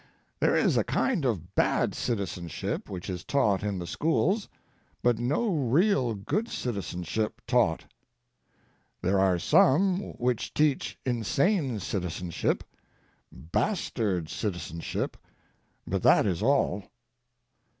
There 0.39 0.55
is 0.55 0.77
a 0.77 0.83
kind 0.83 1.25
of 1.25 1.53
bad 1.53 1.93
citizenship 1.93 2.89
which 2.89 3.07
is 3.07 3.23
taught 3.23 3.61
in 3.61 3.77
the 3.77 3.85
schools, 3.85 4.49
but 5.03 5.19
no 5.19 5.47
real 5.47 6.15
good 6.15 6.49
citizenship 6.49 7.39
taught. 7.45 7.85
There 9.03 9.19
are 9.19 9.37
some 9.37 10.13
which 10.17 10.55
teach 10.55 10.97
insane 11.05 11.79
citizenship, 11.79 12.63
bastard 13.31 14.27
citizenship, 14.27 15.17
but 15.85 16.01
that 16.01 16.25
is 16.25 16.41
all. 16.41 16.85